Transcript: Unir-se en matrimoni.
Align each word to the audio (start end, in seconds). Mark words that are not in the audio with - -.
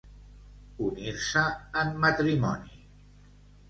Unir-se 0.85 1.45
en 1.85 1.95
matrimoni. 2.09 2.85